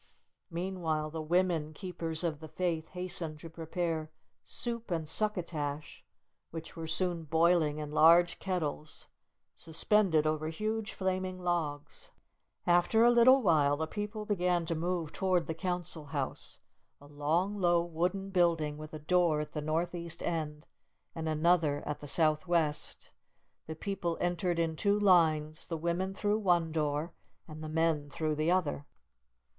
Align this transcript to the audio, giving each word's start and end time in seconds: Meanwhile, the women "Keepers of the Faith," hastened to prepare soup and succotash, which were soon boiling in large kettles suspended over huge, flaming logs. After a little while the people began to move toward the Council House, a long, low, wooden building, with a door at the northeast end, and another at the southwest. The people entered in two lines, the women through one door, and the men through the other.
Meanwhile, 0.49 1.11
the 1.11 1.21
women 1.21 1.73
"Keepers 1.75 2.23
of 2.23 2.39
the 2.39 2.47
Faith," 2.47 2.87
hastened 2.87 3.39
to 3.41 3.51
prepare 3.51 4.09
soup 4.43 4.89
and 4.89 5.07
succotash, 5.07 6.03
which 6.49 6.75
were 6.75 6.87
soon 6.87 7.25
boiling 7.25 7.77
in 7.77 7.91
large 7.91 8.39
kettles 8.39 9.09
suspended 9.55 10.25
over 10.25 10.47
huge, 10.49 10.91
flaming 10.93 11.43
logs. 11.43 12.09
After 12.65 13.03
a 13.03 13.11
little 13.11 13.43
while 13.43 13.77
the 13.77 13.85
people 13.85 14.25
began 14.25 14.65
to 14.65 14.73
move 14.73 15.11
toward 15.13 15.45
the 15.45 15.53
Council 15.53 16.05
House, 16.05 16.57
a 16.99 17.05
long, 17.05 17.55
low, 17.59 17.83
wooden 17.83 18.31
building, 18.31 18.79
with 18.79 18.95
a 18.95 18.97
door 18.97 19.39
at 19.39 19.51
the 19.51 19.61
northeast 19.61 20.23
end, 20.23 20.65
and 21.13 21.29
another 21.29 21.83
at 21.87 21.99
the 21.99 22.07
southwest. 22.07 23.11
The 23.67 23.75
people 23.75 24.17
entered 24.19 24.57
in 24.57 24.75
two 24.75 24.99
lines, 24.99 25.67
the 25.67 25.77
women 25.77 26.15
through 26.15 26.39
one 26.39 26.71
door, 26.71 27.13
and 27.47 27.63
the 27.63 27.69
men 27.69 28.09
through 28.09 28.33
the 28.33 28.49
other. 28.49 28.87